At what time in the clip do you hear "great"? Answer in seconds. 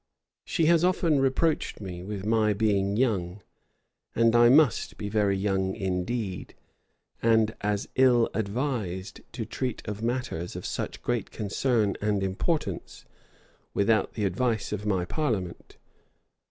11.03-11.29